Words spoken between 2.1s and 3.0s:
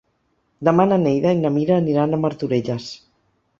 a Martorelles.